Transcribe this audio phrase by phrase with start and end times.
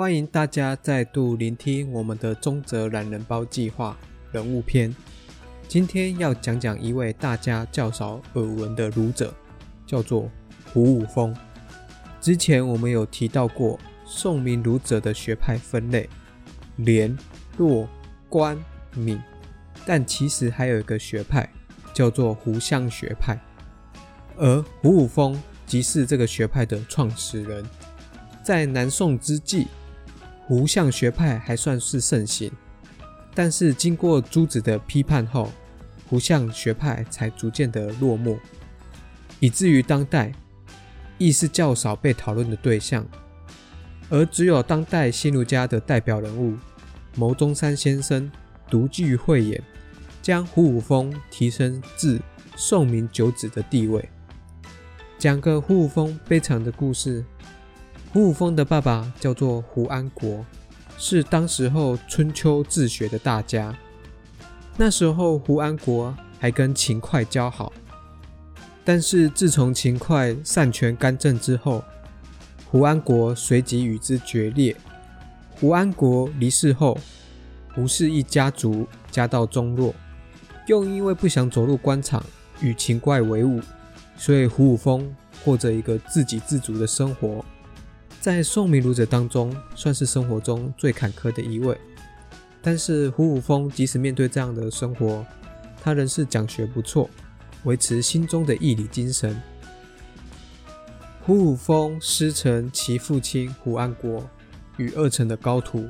[0.00, 3.94] 欢迎大家再度聆听我们的中泽懒人包计划
[4.32, 4.96] 人物篇。
[5.68, 9.30] 今天要讲讲一位大家较少耳闻的儒者，
[9.86, 10.30] 叫做
[10.72, 11.36] 胡武峰。
[12.18, 16.08] 之前我们有提到过宋明儒者的学派分类，
[16.76, 17.14] 廉、
[17.58, 17.86] 洛、
[18.26, 18.56] 关、
[18.94, 19.20] 闽，
[19.84, 21.46] 但其实还有一个学派
[21.92, 23.38] 叫做胡相学派，
[24.38, 27.62] 而胡武峰即是这个学派的创始人。
[28.42, 29.66] 在南宋之际，
[30.50, 32.50] 胡相学派还算是盛行，
[33.32, 35.48] 但是经过朱子的批判后，
[36.08, 38.36] 胡相学派才逐渐的落寞，
[39.38, 40.32] 以至于当代
[41.18, 43.06] 亦是较少被讨论的对象，
[44.08, 46.56] 而只有当代新儒家的代表人物
[47.14, 48.28] 牟中山先生
[48.68, 49.62] 独具慧眼，
[50.20, 52.20] 将胡武峰提升至
[52.56, 54.08] 宋明九子的地位。
[55.16, 57.24] 讲个胡武峰悲惨的故事。
[58.12, 60.44] 胡武峰的爸爸叫做胡安国，
[60.98, 63.72] 是当时候春秋治学的大家。
[64.76, 67.72] 那时候胡安国还跟秦桧交好，
[68.84, 71.84] 但是自从秦桧擅权干政之后，
[72.68, 74.74] 胡安国随即与之决裂。
[75.60, 76.98] 胡安国离世后，
[77.76, 79.94] 胡氏一家族家道中落，
[80.66, 82.20] 又因为不想走入官场
[82.60, 83.60] 与秦桧为伍，
[84.16, 87.44] 所以胡武峰过着一个自给自足的生活。
[88.20, 91.76] 在宋明儒者当中，算是生活中最坎坷的一位。
[92.60, 95.24] 但是胡武峰即使面对这样的生活，
[95.82, 97.08] 他仍是讲学不错，
[97.64, 99.40] 维持心中的义理精神。
[101.22, 104.28] 胡武峰师承其父亲胡安国
[104.76, 105.86] 与二程的高徒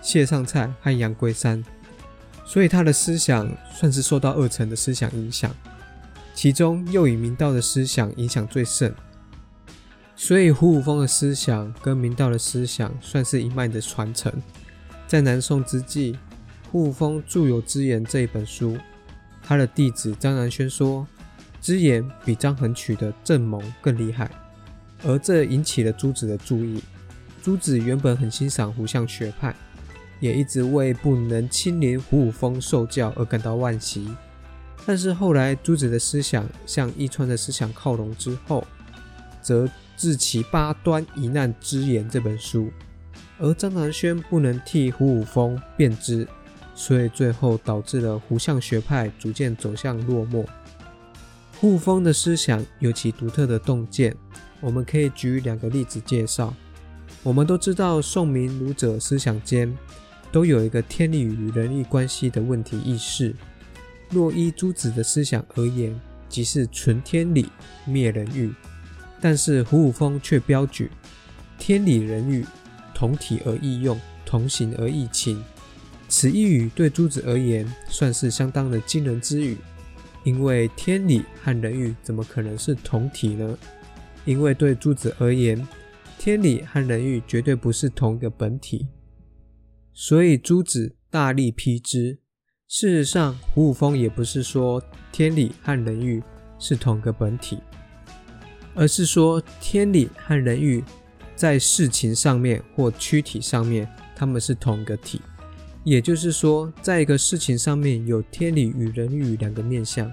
[0.00, 1.62] 谢尚蔡和杨贵山，
[2.46, 5.54] 所以他的思想算是受到二程的思想影响，
[6.34, 8.94] 其中又以明道的思想影响最甚。
[10.26, 14.32] 所以胡武峰的思想跟明道的思想算是一脉的传承。
[15.06, 16.18] 在南宋之际，
[16.72, 18.78] 胡武峰著有《知言》这一本书，
[19.42, 21.06] 他的弟子张南轩说，
[21.60, 24.30] 《知言》比张衡取的《正盟》更厉害，
[25.04, 26.82] 而这引起了朱子的注意。
[27.42, 29.54] 朱子原本很欣赏胡相学派，
[30.20, 34.08] 也一直为不能亲临胡武峰受教而感到惋惜。
[34.86, 38.66] 但是后来朱子的思想向易川的思想靠拢之后，
[39.42, 42.70] 则自其八端一难之言这本书，
[43.38, 46.26] 而张南轩不能替胡武峰辩之，
[46.74, 50.44] 所以最后导致了胡相学派逐渐走向落寞。
[51.60, 54.14] 胡武峰的思想有其独特的洞见，
[54.60, 56.52] 我们可以举两个例子介绍。
[57.22, 59.74] 我们都知道宋明儒者思想间
[60.30, 63.34] 都有一个天理与人力关系的问题意识，
[64.10, 67.48] 若依朱子的思想而言，即是存天理，
[67.86, 68.52] 灭人欲。
[69.24, 70.90] 但是胡武峰却标举
[71.58, 72.44] 天理人欲
[72.94, 75.42] 同体而异用，同行而异情。
[76.10, 79.56] 此一语对朱子而言算是相当的惊人之语，
[80.24, 83.56] 因为天理和人欲怎么可能是同体呢？
[84.26, 85.66] 因为对朱子而言，
[86.18, 88.88] 天理和人欲绝对不是同一个本体，
[89.94, 92.18] 所以朱子大力批之。
[92.68, 96.22] 事实上，胡武峰也不是说天理和人欲
[96.58, 97.60] 是同一个本体。
[98.74, 100.82] 而是说，天理和人欲
[101.36, 105.20] 在事情上面或躯体上面，他们是同一个体。
[105.84, 110.10] 也就是说，在一个事情上面有天理与人欲两个面相，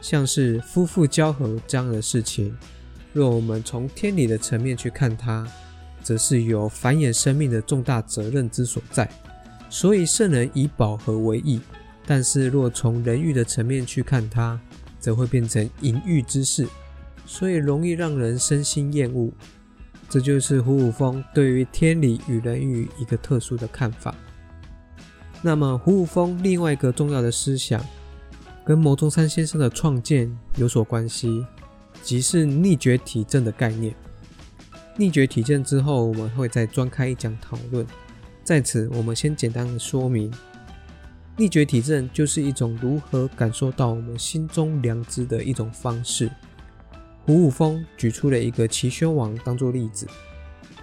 [0.00, 2.56] 像是夫妇交合这样的事情，
[3.12, 5.46] 若我们从天理的层面去看它，
[6.02, 9.10] 则是有繁衍生命的重大责任之所在。
[9.70, 11.60] 所以圣人以保和为义。
[12.06, 14.58] 但是若从人欲的层面去看它，
[14.98, 16.66] 则会变成淫欲之事。
[17.30, 19.30] 所以容易让人身心厌恶，
[20.08, 24.14] 这就是胡武峰对于天理与人欲一个特殊的看法。
[25.42, 27.84] 那么胡武峰另外一个重要的思想，
[28.64, 31.44] 跟牟中山先生的创建有所关系，
[32.02, 33.94] 即是逆觉体证的概念。
[34.96, 37.86] 逆觉体证之后，我们会再专开一讲讨论。
[38.42, 40.32] 在此，我们先简单的说明，
[41.36, 46.30] 逆觉体证就是一种如何感受到我们心中良知的一种方式。
[47.28, 50.06] 胡武峰举出了一个齐宣王当做例子。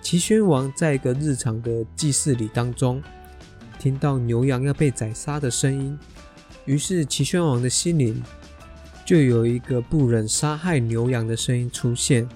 [0.00, 3.02] 齐宣王在一个日常的祭祀礼当中，
[3.76, 5.98] 听到牛羊要被宰杀的声音，
[6.64, 8.22] 于是齐宣王的心灵
[9.04, 12.28] 就有一个不忍杀害牛羊的声音出现。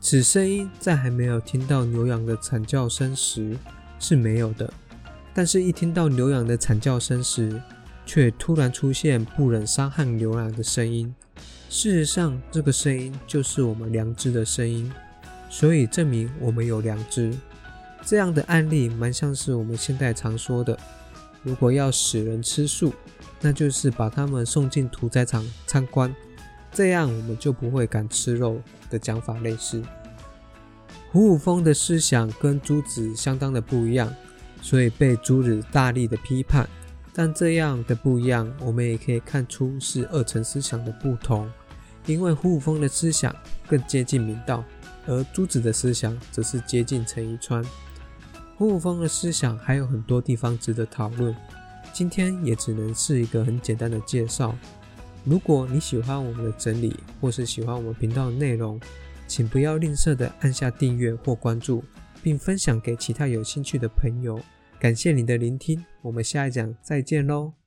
[0.00, 3.54] 此声音在还没有听到牛羊的惨叫声时
[3.98, 4.72] 是没有的，
[5.34, 7.60] 但是一听到牛羊的惨叫声时，
[8.06, 11.14] 却突然出现不忍杀害牛羊的声音。
[11.74, 14.90] 事实上，这个声音就是我们良知的声音，
[15.50, 17.36] 所以证明我们有良知。
[18.06, 20.78] 这样的案例蛮像是我们现在常说的，
[21.42, 22.94] 如果要使人吃素，
[23.40, 26.14] 那就是把他们送进屠宰场参观，
[26.70, 29.82] 这样我们就不会敢吃肉的讲法类似。
[31.10, 34.14] 胡武峰的思想跟朱子相当的不一样，
[34.62, 36.68] 所以被朱子大力的批判。
[37.12, 41.50] 但这样的不一样，我们也可以看出是二层思想的不同。
[42.06, 43.34] 因为胡武峰的思想
[43.66, 44.64] 更接近明道，
[45.06, 47.64] 而朱子的思想则是接近陈宜川。
[48.56, 51.34] 胡武峰的思想还有很多地方值得讨论，
[51.92, 54.54] 今天也只能是一个很简单的介绍。
[55.24, 58.78] 如果你喜欢我们的整理，或是喜欢我们频道的内容，
[59.26, 61.82] 请不要吝啬的按下订阅或关注，
[62.22, 64.38] 并分享给其他有兴趣的朋友。
[64.78, 67.63] 感谢你的聆听，我们下一讲再见喽。